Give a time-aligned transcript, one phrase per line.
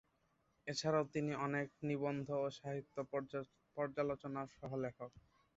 [0.67, 2.95] এছাড়াও তিনি অনেক নিবন্ধ ও সাহিত্য
[3.77, 5.11] পর্যালোচনার সহ-লেখক।